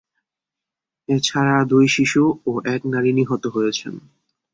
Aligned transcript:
এ 1.09 1.15
ছাড়া 1.23 1.57
দুই 1.71 1.85
শিশু 1.87 2.21
ও 2.45 2.51
এক 2.65 2.81
নারী 2.93 3.11
নিহত 3.13 3.43
হয়েছেন। 3.47 3.93